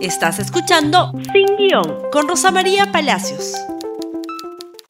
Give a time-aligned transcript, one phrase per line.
[0.00, 3.54] Estás escuchando Sin Guión con Rosa María Palacios.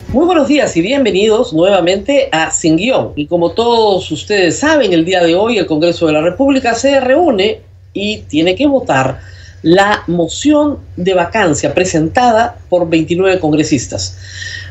[0.08, 3.14] Muy buenos días y bienvenidos nuevamente a Sin Guión.
[3.16, 7.00] Y como todos ustedes saben, el día de hoy el Congreso de la República se
[7.00, 7.62] reúne
[7.94, 9.20] y tiene que votar
[9.62, 14.18] la moción de vacancia presentada por 29 congresistas.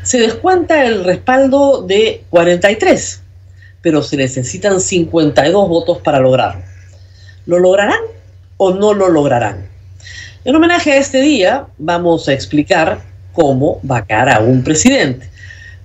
[0.03, 3.23] Se descuenta el respaldo de 43,
[3.81, 6.61] pero se necesitan 52 votos para lograrlo.
[7.47, 8.01] ¿Lo lograrán
[8.57, 9.76] o no lo lograrán?
[10.47, 13.01] En homenaje a este día, vamos a explicar
[13.33, 15.29] cómo vacar a un presidente.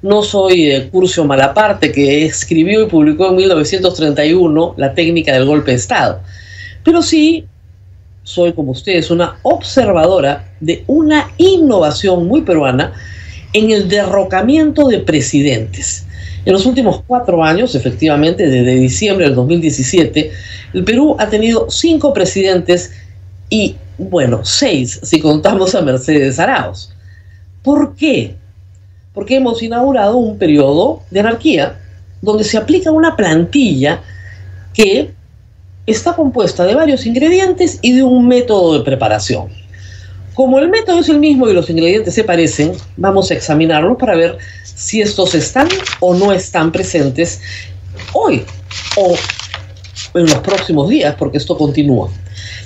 [0.02, 5.72] No soy de Curcio Malaparte, que escribió y publicó en 1931 la técnica del golpe
[5.72, 6.20] de Estado,
[6.84, 7.44] pero sí
[8.22, 12.92] soy, como ustedes, una observadora de una innovación muy peruana
[13.52, 16.06] en el derrocamiento de presidentes.
[16.44, 20.30] En los últimos cuatro años, efectivamente, desde diciembre del 2017,
[20.72, 22.92] el Perú ha tenido cinco presidentes
[23.50, 26.90] y bueno, seis si contamos a Mercedes Arauz.
[27.62, 28.36] ¿Por qué?
[29.14, 31.78] Porque hemos inaugurado un periodo de anarquía
[32.20, 34.02] donde se aplica una plantilla
[34.72, 35.12] que
[35.86, 39.48] está compuesta de varios ingredientes y de un método de preparación.
[40.34, 44.16] Como el método es el mismo y los ingredientes se parecen, vamos a examinarlos para
[44.16, 45.68] ver si estos están
[46.00, 47.40] o no están presentes
[48.14, 48.44] hoy
[48.96, 49.14] o
[50.18, 52.10] en los próximos días, porque esto continúa.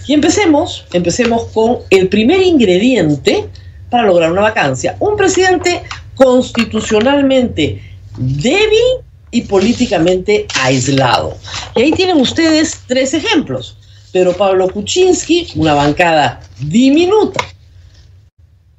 [0.06, 3.48] Y empecemos, empecemos con el primer ingrediente
[3.91, 4.97] para lograr una vacancia.
[5.01, 5.83] Un presidente
[6.15, 7.83] constitucionalmente
[8.17, 11.37] débil y políticamente aislado.
[11.75, 13.77] Y ahí tienen ustedes tres ejemplos.
[14.12, 17.45] Pero Pablo Kuczynski, una bancada diminuta.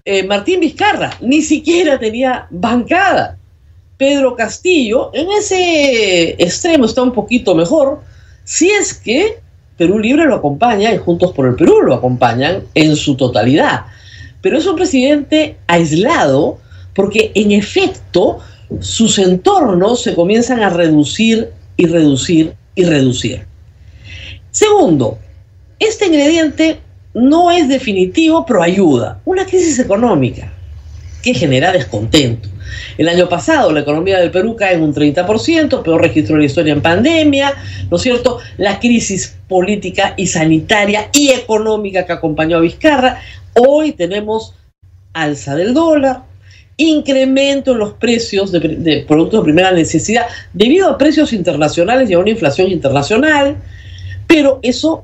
[0.03, 3.37] Eh, Martín Vizcarra, ni siquiera tenía bancada.
[3.97, 8.01] Pedro Castillo, en ese extremo está un poquito mejor,
[8.45, 9.39] si es que
[9.77, 13.85] Perú Libre lo acompaña y Juntos por el Perú lo acompañan en su totalidad.
[14.41, 16.59] Pero es un presidente aislado
[16.93, 18.39] porque en efecto
[18.79, 23.45] sus entornos se comienzan a reducir y reducir y reducir.
[24.51, 25.19] Segundo,
[25.79, 26.79] este ingrediente
[27.13, 29.21] no es definitivo, pero ayuda.
[29.25, 30.51] Una crisis económica
[31.21, 32.49] que genera descontento.
[32.97, 36.45] El año pasado la economía del Perú cae en un 30%, peor registro de la
[36.45, 37.53] historia en pandemia,
[37.89, 38.39] ¿no es cierto?
[38.57, 43.21] La crisis política y sanitaria y económica que acompañó a Vizcarra.
[43.53, 44.53] Hoy tenemos
[45.13, 46.23] alza del dólar,
[46.77, 52.13] incremento en los precios de, de, productos de primera necesidad debido a precios internacionales y
[52.13, 53.57] a una inflación internacional,
[54.27, 55.03] pero eso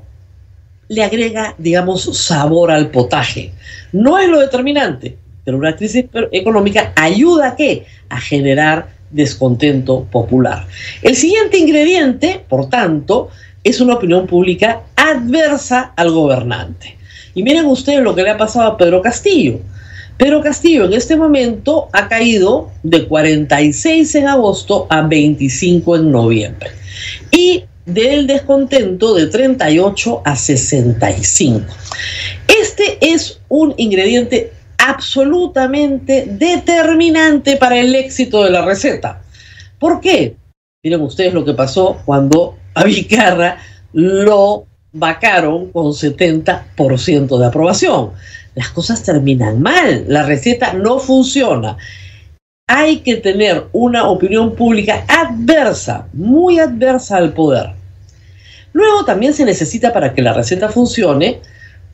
[0.88, 3.52] le agrega, digamos, sabor al potaje.
[3.92, 7.86] No es lo determinante, pero una crisis económica ayuda a qué?
[8.08, 10.66] A generar descontento popular.
[11.02, 13.28] El siguiente ingrediente, por tanto,
[13.62, 16.96] es una opinión pública adversa al gobernante.
[17.34, 19.60] Y miren ustedes lo que le ha pasado a Pedro Castillo.
[20.16, 26.70] Pedro Castillo en este momento ha caído de 46 en agosto a 25 en noviembre.
[27.30, 31.66] Y del descontento de 38 a 65.
[32.48, 34.52] Este es un ingrediente
[34.86, 39.22] absolutamente determinante para el éxito de la receta.
[39.78, 40.36] ¿Por qué?
[40.82, 43.58] Miren ustedes lo que pasó cuando a Vicarra
[43.92, 48.12] lo vacaron con 70% de aprobación.
[48.54, 51.76] Las cosas terminan mal, la receta no funciona.
[52.68, 57.70] Hay que tener una opinión pública adversa, muy adversa al poder.
[58.72, 61.40] Luego también se necesita para que la receta funcione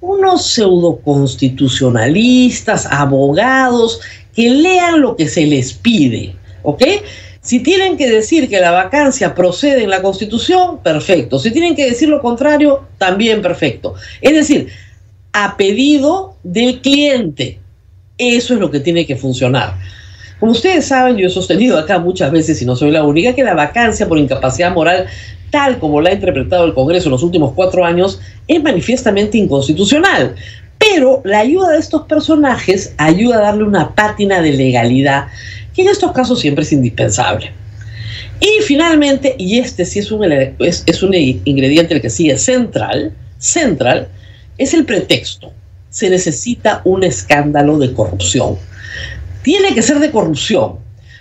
[0.00, 4.00] unos pseudoconstitucionalistas, abogados,
[4.34, 6.83] que lean lo que se les pide, ¿ok?
[7.43, 11.39] Si tienen que decir que la vacancia procede en la Constitución, perfecto.
[11.39, 13.94] Si tienen que decir lo contrario, también perfecto.
[14.21, 14.69] Es decir,
[15.33, 17.59] a pedido del cliente.
[18.19, 19.78] Eso es lo que tiene que funcionar.
[20.41, 23.45] Como ustedes saben, yo he sostenido acá muchas veces, y no soy la única, que
[23.45, 25.06] la vacancia por incapacidad moral
[25.51, 30.34] tal como la ha interpretado el Congreso en los últimos cuatro años, es manifiestamente inconstitucional.
[30.78, 35.27] Pero la ayuda de estos personajes ayuda a darle una pátina de legalidad,
[35.75, 37.53] que en estos casos siempre es indispensable.
[38.41, 44.09] Y finalmente, y este sí es un, es, un ingrediente el que sigue central, central,
[44.57, 45.53] es el pretexto.
[45.91, 48.57] Se necesita un escándalo de corrupción.
[49.42, 50.77] Tiene que ser de corrupción.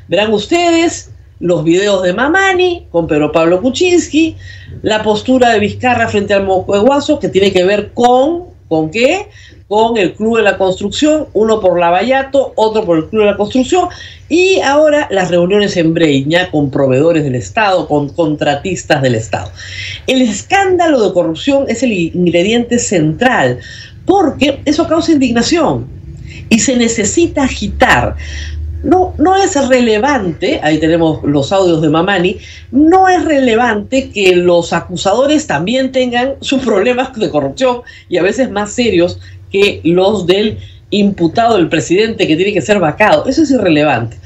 [0.07, 4.35] Verán ustedes, los videos de Mamani con Pedro Pablo Kuczynski,
[4.81, 9.25] la postura de Vizcarra frente al Moco Guaso, que tiene que ver con ¿Con qué?
[9.67, 13.37] Con el Club de la Construcción, uno por Lavallato, otro por el Club de la
[13.37, 13.89] Construcción,
[14.29, 19.51] y ahora las reuniones en Breña con proveedores del Estado, con contratistas del Estado.
[20.05, 23.59] El escándalo de corrupción es el ingrediente central,
[24.05, 25.98] porque eso causa indignación
[26.49, 28.15] y se necesita agitar
[28.83, 32.37] no, no es relevante, ahí tenemos los audios de Mamani,
[32.71, 38.49] no es relevante que los acusadores también tengan sus problemas de corrupción y a veces
[38.49, 39.19] más serios
[39.51, 40.59] que los del
[40.91, 43.25] imputado del presidente que tiene que ser vacado.
[43.27, 44.17] Eso es irrelevante.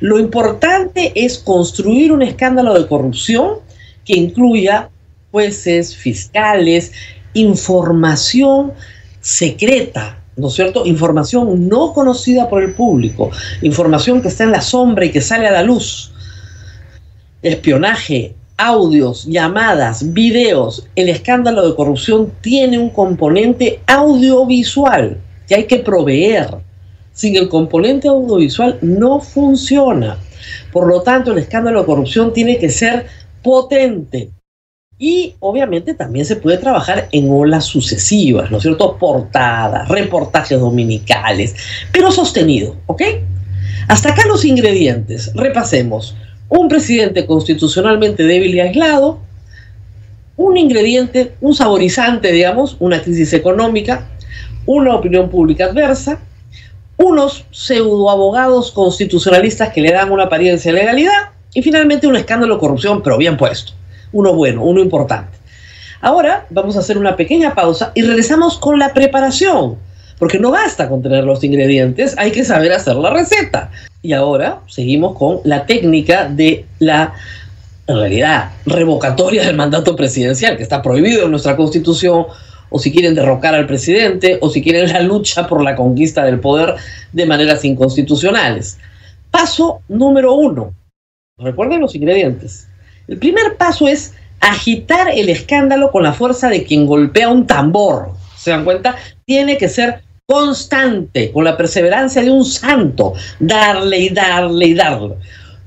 [0.00, 3.58] Lo importante es construir un escándalo de corrupción
[4.04, 4.90] que incluya
[5.30, 6.92] jueces, fiscales,
[7.32, 8.72] información
[9.20, 10.86] secreta ¿no es cierto?
[10.86, 13.30] Información no conocida por el público,
[13.62, 16.12] información que está en la sombra y que sale a la luz.
[17.42, 20.86] Espionaje, audios, llamadas, videos.
[20.94, 25.18] El escándalo de corrupción tiene un componente audiovisual
[25.48, 26.48] que hay que proveer.
[27.12, 30.18] Sin el componente audiovisual no funciona.
[30.72, 33.06] Por lo tanto, el escándalo de corrupción tiene que ser
[33.42, 34.30] potente,
[35.02, 38.98] y obviamente también se puede trabajar en olas sucesivas, ¿no es cierto?
[38.98, 41.56] Portadas, reportajes dominicales,
[41.90, 43.02] pero sostenido, ¿ok?
[43.88, 45.32] Hasta acá los ingredientes.
[45.34, 46.14] Repasemos.
[46.48, 49.18] Un presidente constitucionalmente débil y aislado,
[50.36, 54.06] un ingrediente, un saborizante, digamos, una crisis económica,
[54.66, 56.20] una opinión pública adversa,
[56.96, 62.60] unos pseudoabogados constitucionalistas que le dan una apariencia de legalidad y finalmente un escándalo de
[62.60, 63.72] corrupción, pero bien puesto
[64.12, 65.38] uno bueno, uno importante.
[66.00, 69.76] Ahora vamos a hacer una pequeña pausa y regresamos con la preparación,
[70.18, 73.70] porque no basta con tener los ingredientes, hay que saber hacer la receta.
[74.02, 77.14] Y ahora seguimos con la técnica de la,
[77.86, 82.26] en realidad, revocatoria del mandato presidencial, que está prohibido en nuestra constitución,
[82.68, 86.40] o si quieren derrocar al presidente, o si quieren la lucha por la conquista del
[86.40, 86.74] poder
[87.12, 88.78] de maneras inconstitucionales.
[89.30, 90.74] Paso número uno.
[91.38, 92.66] Recuerden los ingredientes.
[93.12, 98.12] El primer paso es agitar el escándalo con la fuerza de quien golpea un tambor.
[98.38, 98.96] ¿Se dan cuenta?
[99.26, 105.16] Tiene que ser constante, con la perseverancia de un santo, darle y darle y darle.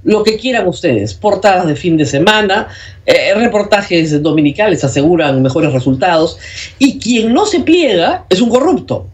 [0.04, 2.68] Lo que quieran ustedes, portadas de fin de semana,
[3.06, 6.40] eh, reportajes dominicales aseguran mejores resultados,
[6.80, 9.06] y quien no se pliega es un corrupto.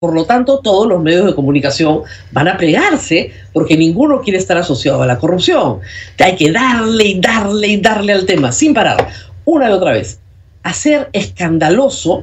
[0.00, 4.56] Por lo tanto, todos los medios de comunicación van a plegarse porque ninguno quiere estar
[4.56, 5.80] asociado a la corrupción.
[6.20, 9.08] Hay que darle y darle y darle al tema sin parar,
[9.44, 10.20] una y otra vez.
[10.62, 12.22] Hacer escandaloso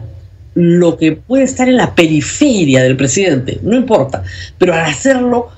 [0.53, 4.23] lo que puede estar en la periferia del presidente, no importa,
[4.57, 5.49] pero al hacerlo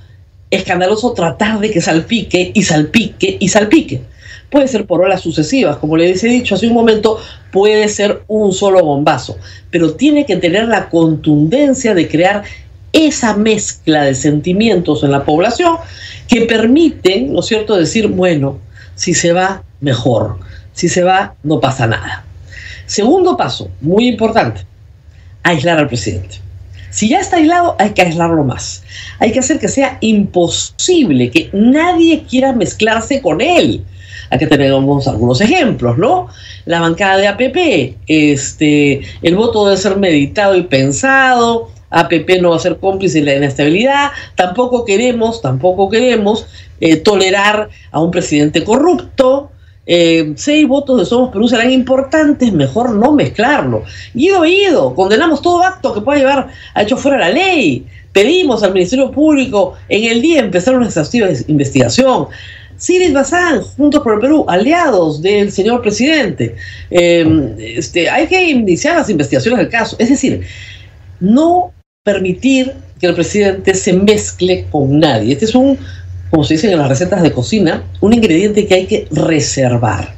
[0.50, 4.02] escandaloso tratar de que salpique y salpique y salpique
[4.50, 7.20] puede ser por olas sucesivas, como les he dicho hace un momento,
[7.52, 9.38] puede ser un solo bombazo,
[9.72, 12.44] pero tiene que tener la contundencia de crear
[12.94, 15.78] esa mezcla de sentimientos en la población
[16.28, 18.60] que permiten, ¿no cierto?, decir, bueno,
[18.96, 20.38] si se va, mejor,
[20.74, 22.26] si se va, no pasa nada.
[22.86, 24.62] Segundo paso, muy importante,
[25.44, 26.38] aislar al presidente.
[26.90, 28.84] Si ya está aislado, hay que aislarlo más.
[29.20, 33.84] Hay que hacer que sea imposible, que nadie quiera mezclarse con él.
[34.30, 36.28] Aquí tenemos algunos ejemplos, ¿no?
[36.66, 42.58] La bancada de APP, este, el voto debe ser meditado y pensado, APP no va
[42.58, 46.48] a ser cómplice de la inestabilidad, tampoco queremos, tampoco queremos
[46.80, 49.52] eh, tolerar a un presidente corrupto,
[49.90, 53.84] eh, seis votos de Somos Perú serán importantes, mejor no mezclarlo.
[54.14, 57.86] Ido, ido, condenamos todo acto que pueda llevar a hecho fuera la ley.
[58.12, 62.28] Pedimos al Ministerio Público en el día empezar una exhaustiva investigación.
[62.78, 66.56] Siris Bazán, Juntos por el Perú, aliados del señor presidente.
[66.90, 69.96] Em, este, hay que iniciar las investigaciones del caso.
[70.00, 70.42] Es decir,
[71.20, 71.72] no
[72.04, 75.34] permitir que el presidente se mezcle con nadie.
[75.34, 75.78] Este es un,
[76.30, 80.14] como se dice en las recetas de cocina, un ingrediente que hay que reservar.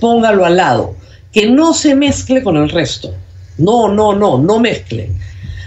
[0.00, 0.96] Póngalo al lado.
[1.32, 3.14] Que no se mezcle con el resto.
[3.58, 5.10] No, no, no, no mezcle.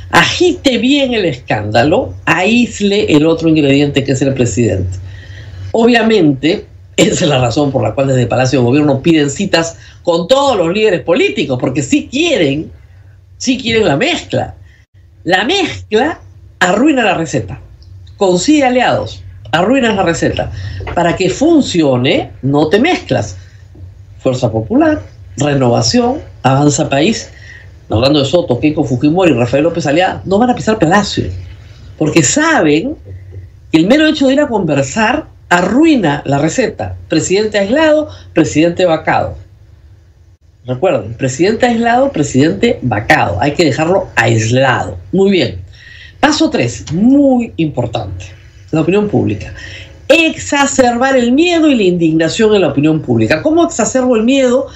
[0.10, 4.98] Agite bien el escándalo, aísle el otro ingrediente que es el presidente.
[5.72, 6.66] Obviamente,
[6.98, 10.58] esa es la razón por la cual desde Palacio de Gobierno piden citas con todos
[10.58, 12.72] los líderes políticos, porque sí quieren,
[13.38, 14.56] sí quieren la mezcla.
[15.24, 16.20] La mezcla
[16.60, 17.60] arruina la receta,
[18.18, 20.52] consigue aliados, arruinas la receta.
[20.94, 23.38] Para que funcione, no te mezclas.
[24.20, 25.02] Fuerza Popular,
[25.38, 27.32] Renovación, Avanza País,
[27.90, 31.26] hablando de Soto, Keiko Fujimori, Rafael López Aliada, no van a pisar Palacio,
[31.98, 32.96] porque saben
[33.72, 36.96] que el mero hecho de ir a conversar arruina la receta.
[37.10, 39.36] Presidente aislado, presidente vacado.
[40.66, 43.38] Recuerden, presidente aislado, presidente vacado.
[43.42, 44.98] Hay que dejarlo aislado.
[45.12, 45.60] Muy bien.
[46.22, 48.26] Paso 3, muy importante.
[48.72, 49.54] La opinión pública.
[50.08, 53.42] Exacerbar el miedo y la indignación en la opinión pública.
[53.42, 54.68] ¿Cómo exacerbo el miedo?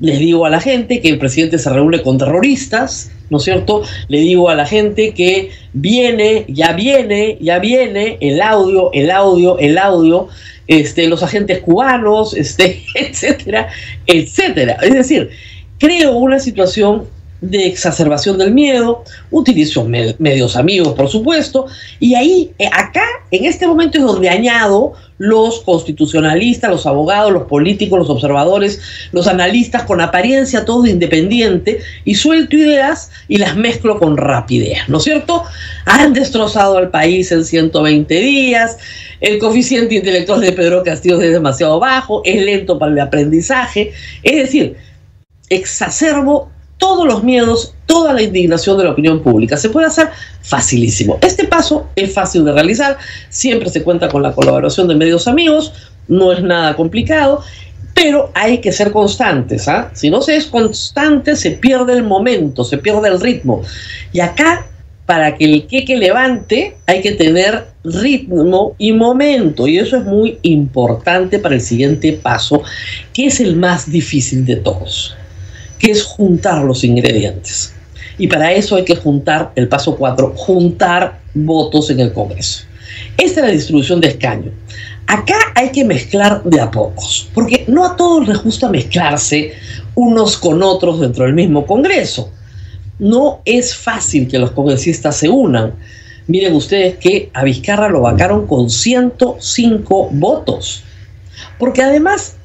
[0.00, 3.82] Les digo a la gente que el presidente se reúne con terroristas, ¿no es cierto?
[4.08, 9.58] Le digo a la gente que viene, ya viene, ya viene el audio, el audio,
[9.58, 10.28] el audio,
[10.66, 13.68] este, los agentes cubanos, este, etcétera,
[14.06, 14.78] etcétera.
[14.82, 15.30] Es decir,
[15.78, 17.04] creo una situación
[17.42, 21.66] de exacerbación del miedo, utilizo medios amigos, por supuesto,
[21.98, 27.44] y ahí, eh, acá, en este momento es donde añado los constitucionalistas, los abogados, los
[27.44, 28.80] políticos, los observadores,
[29.10, 34.98] los analistas con apariencia todo independiente y suelto ideas y las mezclo con rapidez, ¿no
[34.98, 35.42] es cierto?
[35.86, 38.78] Han destrozado al país en 120 días,
[39.20, 44.36] el coeficiente intelectual de Pedro Castillo es demasiado bajo, es lento para el aprendizaje, es
[44.36, 44.76] decir,
[45.48, 46.50] exacerbo
[46.82, 49.56] todos los miedos, toda la indignación de la opinión pública.
[49.56, 50.08] Se puede hacer
[50.42, 51.16] facilísimo.
[51.22, 52.98] Este paso es fácil de realizar,
[53.28, 55.72] siempre se cuenta con la colaboración de medios amigos,
[56.08, 57.40] no es nada complicado,
[57.94, 59.68] pero hay que ser constantes.
[59.68, 59.92] ¿ah?
[59.94, 63.62] Si no se es constante, se pierde el momento, se pierde el ritmo.
[64.12, 64.66] Y acá,
[65.06, 69.68] para que el queque levante, hay que tener ritmo y momento.
[69.68, 72.64] Y eso es muy importante para el siguiente paso,
[73.12, 75.14] que es el más difícil de todos
[75.82, 77.74] que es juntar los ingredientes.
[78.16, 82.62] Y para eso hay que juntar, el paso 4, juntar votos en el Congreso.
[83.18, 84.52] Esta es la distribución de escaño.
[85.08, 89.54] Acá hay que mezclar de a pocos, porque no a todos les gusta mezclarse
[89.96, 92.30] unos con otros dentro del mismo Congreso.
[93.00, 95.74] No es fácil que los congresistas se unan.
[96.28, 100.84] Miren ustedes que a Vizcarra lo vacaron con 105 votos.
[101.58, 102.36] Porque además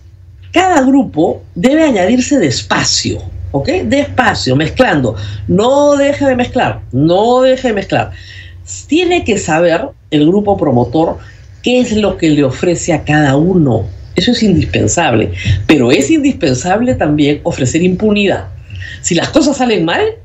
[0.58, 3.22] cada grupo debe añadirse despacio,
[3.52, 3.70] ¿ok?
[3.84, 5.16] Despacio, mezclando.
[5.48, 8.10] No deje de mezclar, no deje de mezclar.
[8.88, 11.20] Tiene que saber el grupo promotor
[11.62, 13.86] qué es lo que le ofrece a cada uno.
[14.16, 15.32] Eso es indispensable.
[15.68, 18.48] Pero es indispensable también ofrecer impunidad.
[19.04, 20.16] Si las cosas salen mal,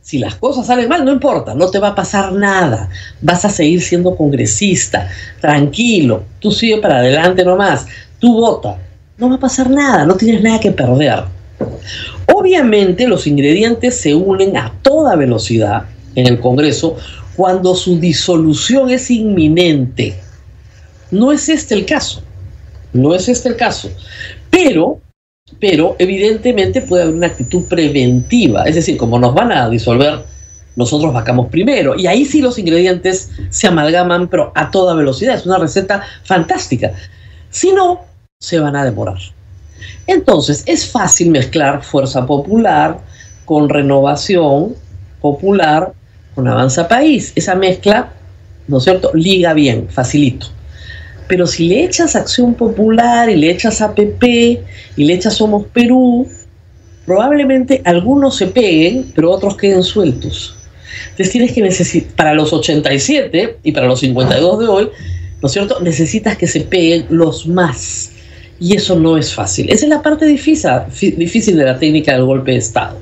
[0.00, 2.88] si las cosas salen mal, no importa, no te va a pasar nada.
[3.20, 5.06] Vas a seguir siendo congresista,
[5.42, 6.22] tranquilo.
[6.40, 7.86] Tú sigue para adelante nomás.
[8.18, 8.78] Tú vota
[9.18, 11.24] no va a pasar nada, no tienes nada que perder.
[12.32, 16.96] Obviamente los ingredientes se unen a toda velocidad en el Congreso
[17.36, 20.14] cuando su disolución es inminente.
[21.10, 22.22] No es este el caso,
[22.92, 23.90] no es este el caso,
[24.50, 25.00] pero,
[25.60, 30.24] pero evidentemente puede haber una actitud preventiva, es decir, como nos van a disolver,
[30.76, 35.46] nosotros vacamos primero, y ahí sí los ingredientes se amalgaman, pero a toda velocidad, es
[35.46, 36.92] una receta fantástica.
[37.50, 38.00] Si no,
[38.44, 39.18] se van a demorar.
[40.06, 43.00] Entonces, es fácil mezclar fuerza popular
[43.44, 44.74] con renovación
[45.20, 45.92] popular
[46.34, 47.32] con avanza país.
[47.34, 48.12] Esa mezcla,
[48.68, 50.46] ¿no es cierto?, liga bien, facilito.
[51.28, 54.22] Pero si le echas acción popular y le echas APP
[54.96, 56.28] y le echas Somos Perú,
[57.06, 60.56] probablemente algunos se peguen, pero otros queden sueltos.
[61.10, 64.90] Entonces tienes que necesitar, para los 87 y para los 52 de hoy,
[65.40, 68.10] ¿no es cierto?, necesitas que se peguen los más
[68.60, 69.70] y eso no es fácil.
[69.70, 70.70] Esa es la parte difícil,
[71.16, 72.98] difícil de la técnica del golpe de Estado.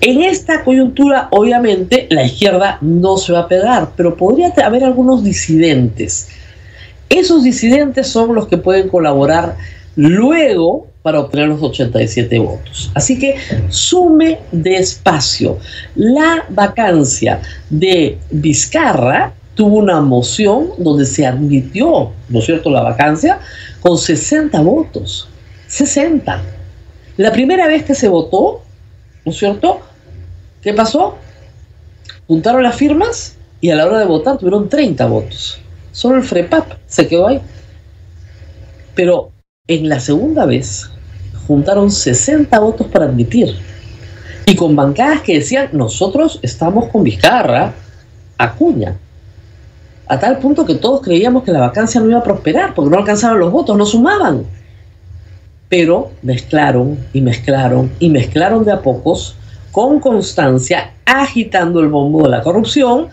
[0.00, 5.24] En esta coyuntura, obviamente, la izquierda no se va a pegar, pero podría haber algunos
[5.24, 6.28] disidentes.
[7.08, 9.56] Esos disidentes son los que pueden colaborar
[9.94, 12.90] luego para obtener los 87 votos.
[12.94, 13.36] Así que
[13.68, 15.58] sume despacio.
[15.94, 17.40] La vacancia
[17.70, 23.38] de Vizcarra tuvo una moción donde se admitió, ¿no es cierto?, la vacancia
[23.86, 25.28] con 60 votos.
[25.68, 26.42] 60.
[27.18, 28.62] La primera vez que se votó,
[29.24, 29.78] ¿no es cierto?
[30.60, 31.16] ¿Qué pasó?
[32.26, 35.60] Juntaron las firmas y a la hora de votar tuvieron 30 votos.
[35.92, 37.40] Solo el FREPAP se quedó ahí.
[38.96, 39.30] Pero
[39.68, 40.90] en la segunda vez
[41.46, 43.54] juntaron 60 votos para admitir.
[44.46, 47.72] Y con bancadas que decían, nosotros estamos con Vizcarra,
[48.36, 48.96] Acuña,
[50.08, 52.98] a tal punto que todos creíamos que la vacancia no iba a prosperar porque no
[52.98, 54.44] alcanzaban los votos, no sumaban.
[55.68, 59.36] Pero mezclaron y mezclaron y mezclaron de a pocos,
[59.72, 63.08] con constancia, agitando el bombo de la corrupción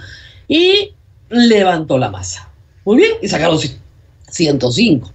[0.48, 0.94] y
[1.30, 2.50] levantó la masa.
[2.86, 3.58] Muy bien, y sacaron
[4.30, 5.12] 105.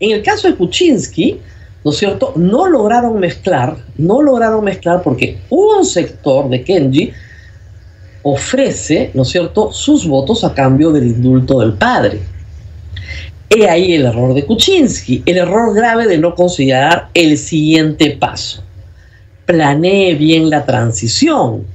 [0.00, 1.38] En el caso de Kuczynski,
[1.84, 2.32] ¿no es cierto?
[2.36, 7.12] No lograron mezclar, no lograron mezclar porque un sector de Kenji
[8.22, 12.20] ofrece, ¿no es cierto?, sus votos a cambio del indulto del padre.
[13.48, 18.62] He ahí el error de Kuczynski, el error grave de no considerar el siguiente paso.
[19.44, 21.66] planee bien la transición.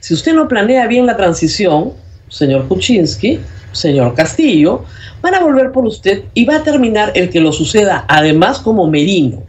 [0.00, 1.92] Si usted no planea bien la transición,
[2.28, 3.38] señor Kuczynski,
[3.70, 4.84] señor Castillo,
[5.22, 8.88] van a volver por usted y va a terminar el que lo suceda además como
[8.88, 9.44] Merino.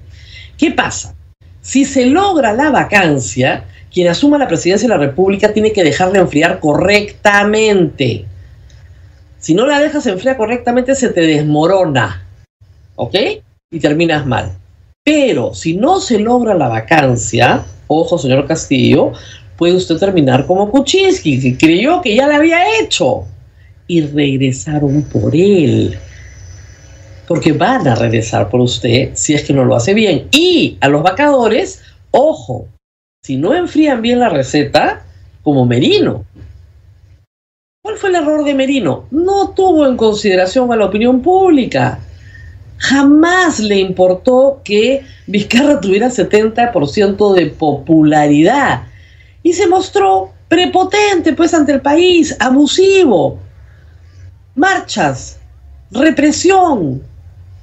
[0.58, 1.16] ¿Qué pasa?
[1.62, 6.20] Si se logra la vacancia, quien asuma la presidencia de la República tiene que dejarla
[6.20, 8.26] enfriar correctamente.
[9.40, 12.26] Si no la dejas enfriar correctamente, se te desmorona.
[12.96, 13.16] ¿Ok?
[13.72, 14.52] Y terminas mal.
[15.04, 19.14] Pero si no se logra la vacancia, ojo, señor Castillo,
[19.56, 23.26] puede usted terminar como Kuczynski, que creyó que ya la había hecho.
[23.88, 25.98] Y regresaron por él.
[27.28, 30.28] Porque van a regresar por usted si es que no lo hace bien.
[30.32, 32.68] Y a los vacadores, ojo,
[33.22, 35.06] si no enfrían bien la receta,
[35.44, 36.26] como Merino.
[37.82, 39.06] ¿Cuál fue el error de Merino?
[39.12, 42.00] No tuvo en consideración a la opinión pública.
[42.78, 48.84] Jamás le importó que Vizcarra tuviera 70% de popularidad.
[49.42, 53.40] Y se mostró prepotente pues ante el país, abusivo.
[54.56, 55.40] Marchas,
[55.92, 57.02] represión,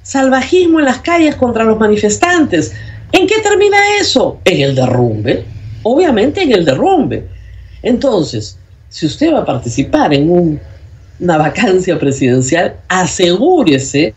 [0.01, 2.73] salvajismo en las calles contra los manifestantes.
[3.17, 4.39] ¿En qué termina eso?
[4.45, 5.45] En el derrumbe
[5.85, 7.27] obviamente en el derrumbe.
[7.83, 8.57] Entonces,
[8.89, 10.59] si usted va a participar en
[11.19, 14.15] una vacancia presidencial, asegúrese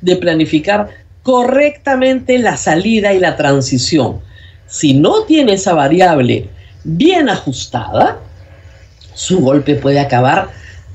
[0.00, 0.88] de planificar
[1.22, 4.20] correctamente la salida y la transición.
[4.66, 6.48] Si no tiene esa variable
[6.84, 8.18] bien ajustada,
[9.12, 10.48] su golpe puede acabar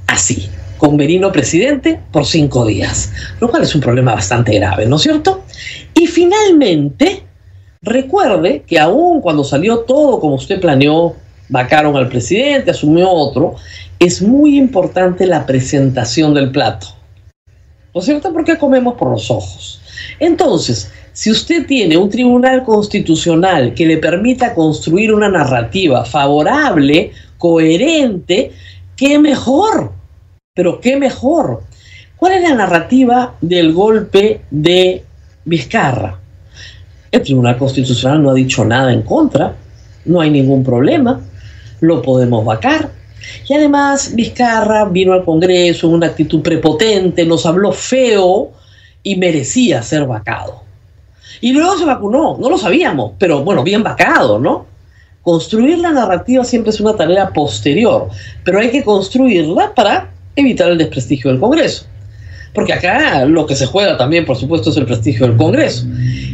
[0.07, 4.95] así, con Merino presidente por cinco días, lo cual es un problema bastante grave, ¿no
[4.95, 5.43] es cierto?
[5.93, 7.25] Y finalmente,
[7.85, 11.15] Recuerde que aún cuando salió todo como usted planeó,
[11.49, 13.55] vacaron al presidente, asumió otro,
[13.99, 16.87] es muy importante la presentación del plato.
[17.93, 18.33] ¿No es cierto?
[18.33, 19.79] Porque comemos por los ojos.
[20.19, 28.51] Entonces, si usted tiene un tribunal constitucional que le permita construir una narrativa favorable, coherente,
[28.97, 29.91] qué mejor.
[30.55, 31.61] Pero qué mejor.
[32.17, 35.03] ¿Cuál es la narrativa del golpe de
[35.45, 36.24] Vizcarra?
[37.11, 39.55] El Tribunal Constitucional no ha dicho nada en contra,
[40.05, 41.21] no hay ningún problema,
[41.81, 42.89] lo podemos vacar.
[43.47, 48.51] Y además Vizcarra vino al Congreso en una actitud prepotente, nos habló feo
[49.01, 50.63] y merecía ser vacado.
[51.41, 54.65] Y luego se vacunó, no lo sabíamos, pero bueno, bien vacado, ¿no?
[55.21, 58.09] Construir la narrativa siempre es una tarea posterior,
[58.43, 61.85] pero hay que construirla para evitar el desprestigio del Congreso.
[62.55, 65.85] Porque acá lo que se juega también, por supuesto, es el prestigio del Congreso.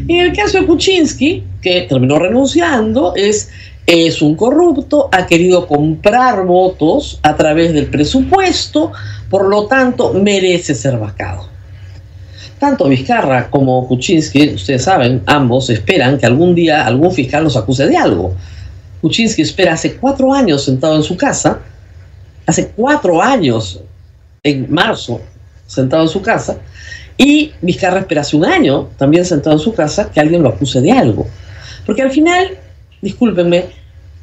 [0.07, 3.49] En el caso de Kuczynski, que terminó renunciando, es,
[3.88, 8.91] es un corrupto, ha querido comprar votos a través del presupuesto,
[9.31, 11.49] por lo tanto merece ser vacado.
[12.60, 17.88] Tanto Vizcarra como Kuczynski, ustedes saben, ambos esperan que algún día algún fiscal los acuse
[17.88, 18.36] de algo.
[19.01, 21.62] Kuczynski espera hace cuatro años sentado en su casa,
[22.45, 23.81] hace cuatro años,
[24.43, 25.19] en marzo,
[25.71, 26.57] sentado en su casa,
[27.17, 30.81] y Vizcarra espera hace un año, también sentado en su casa, que alguien lo acuse
[30.81, 31.27] de algo.
[31.86, 32.57] Porque al final,
[33.01, 33.65] discúlpenme,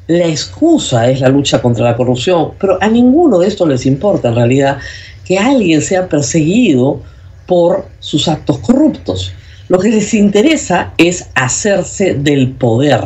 [0.07, 4.29] la excusa es la lucha contra la corrupción, pero a ninguno de estos les importa
[4.29, 4.79] en realidad
[5.23, 7.01] que alguien sea perseguido
[7.45, 9.31] por sus actos corruptos.
[9.69, 13.01] Lo que les interesa es hacerse del poder.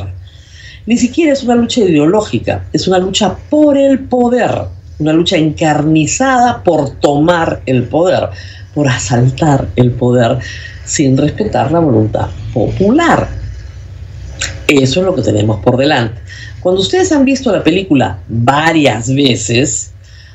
[0.86, 4.50] Ni siquiera es una lucha ideológica, es una lucha por el poder,
[5.04, 8.30] una lucha encarnizada por tomar el poder
[8.74, 10.40] por asaltar el poder
[10.86, 13.28] sin respetar la voluntad popular.
[14.68, 16.20] Eso es lo que tenemos por delante.
[16.62, 19.92] Cuando ustedes han visto la película varias veces,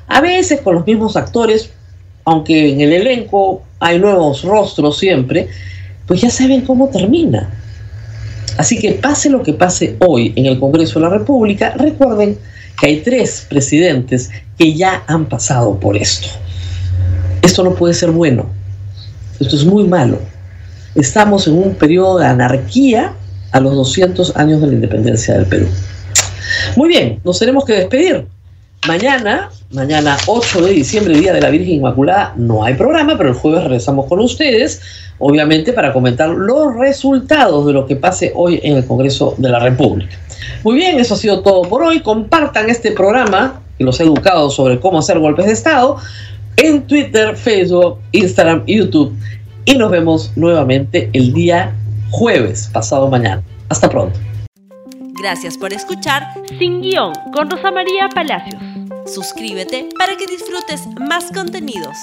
[0.07, 1.71] a veces con los mismos actores,
[2.25, 5.49] aunque en el elenco hay nuevos rostros siempre,
[6.07, 7.51] pues ya saben cómo termina.
[8.57, 12.39] Así que pase lo que pase hoy en el Congreso de la República, recuerden
[12.81, 16.29] que hay tres presidentes que ya han pasado por esto.
[17.43, 18.47] Esto no puede ser bueno.
[19.41, 20.21] Esto es muy malo.
[20.95, 23.15] Estamos en un periodo de anarquía
[23.53, 25.69] a los 200 años de la independencia del Perú.
[26.77, 28.27] Muy bien, nos tenemos que despedir.
[28.87, 33.35] Mañana, mañana 8 de diciembre, Día de la Virgen Inmaculada, no hay programa, pero el
[33.35, 34.81] jueves regresamos con ustedes,
[35.19, 39.59] obviamente para comentar los resultados de lo que pase hoy en el Congreso de la
[39.59, 40.17] República.
[40.65, 42.01] Muy bien, eso ha sido todo por hoy.
[42.01, 45.99] Compartan este programa, que los he educado sobre cómo hacer golpes de Estado,
[46.57, 49.15] en Twitter, Facebook, Instagram YouTube.
[49.65, 51.75] Y nos vemos nuevamente el día
[52.11, 53.43] jueves, pasado mañana.
[53.69, 54.19] Hasta pronto.
[55.21, 56.23] Gracias por escuchar
[56.59, 58.68] Sin Guión con Rosa María Palacios.
[59.15, 61.97] Suscríbete para que disfrutes más contenidos.